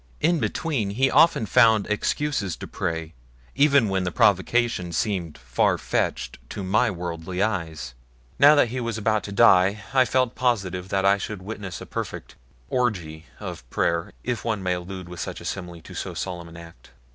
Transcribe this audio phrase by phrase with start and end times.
[0.19, 3.13] In between he often found excuses to pray
[3.53, 7.93] even when the provocation seemed far fetched to my worldly eyes
[8.39, 11.85] now that he was about to die I felt positive that I should witness a
[11.85, 12.33] perfect
[12.67, 16.57] orgy of prayer if one may allude with such a simile to so solemn an
[16.57, 16.89] act.